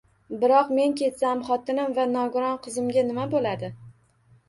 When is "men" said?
0.77-0.95